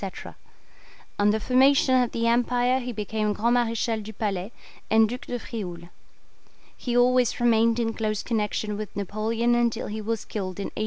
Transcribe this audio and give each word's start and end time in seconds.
On 1.19 1.29
the 1.29 1.39
formation 1.39 1.93
of 2.01 2.11
the 2.11 2.25
Empire 2.25 2.79
he 2.79 2.91
became 2.91 3.33
Grand 3.33 3.53
Marechal 3.53 4.01
du 4.01 4.11
Palais, 4.11 4.51
and 4.89 5.07
Duc 5.07 5.27
de 5.27 5.37
Frioul. 5.37 5.89
He 6.75 6.97
always 6.97 7.39
remained 7.39 7.77
in 7.79 7.93
close 7.93 8.23
connection 8.23 8.77
with 8.77 8.95
Napoleon 8.95 9.53
until 9.53 9.85
he 9.85 10.01
was 10.01 10.25
killed 10.25 10.59
in 10.59 10.69
1813. 10.69 10.71